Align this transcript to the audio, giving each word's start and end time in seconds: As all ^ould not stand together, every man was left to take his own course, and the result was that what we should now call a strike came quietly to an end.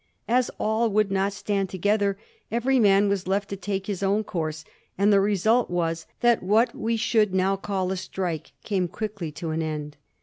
As 0.27 0.49
all 0.57 0.89
^ould 0.89 1.11
not 1.11 1.31
stand 1.31 1.69
together, 1.69 2.17
every 2.51 2.79
man 2.79 3.07
was 3.07 3.27
left 3.27 3.49
to 3.49 3.55
take 3.55 3.85
his 3.85 4.01
own 4.01 4.23
course, 4.23 4.65
and 4.97 5.13
the 5.13 5.19
result 5.21 5.69
was 5.69 6.07
that 6.21 6.41
what 6.41 6.73
we 6.73 6.97
should 6.97 7.35
now 7.35 7.55
call 7.55 7.91
a 7.91 7.97
strike 7.97 8.51
came 8.63 8.87
quietly 8.87 9.31
to 9.33 9.51
an 9.51 9.61
end. 9.61 9.97